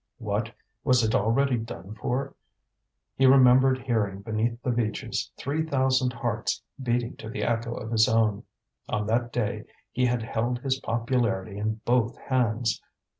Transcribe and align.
What! 0.17 0.51
was 0.83 1.03
it 1.03 1.13
already 1.13 1.57
done 1.57 1.93
for! 1.93 2.33
He 3.15 3.27
remembered 3.27 3.77
hearing 3.83 4.23
beneath 4.23 4.59
the 4.63 4.71
beeches 4.71 5.29
three 5.37 5.63
thousand 5.63 6.11
hearts 6.11 6.63
beating 6.81 7.15
to 7.17 7.29
the 7.29 7.43
echo 7.43 7.75
of 7.75 7.91
his 7.91 8.09
own. 8.09 8.41
On 8.89 9.05
that 9.05 9.31
day 9.31 9.65
he 9.91 10.07
had 10.07 10.23
held 10.23 10.57
his 10.57 10.79
popularity 10.79 11.59
in 11.59 11.81
both 11.85 12.17
hands. 12.17 12.81